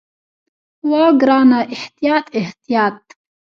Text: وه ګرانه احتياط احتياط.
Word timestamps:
وه 0.89 1.05
ګرانه 1.21 1.59
احتياط 1.75 2.25
احتياط. 2.39 2.99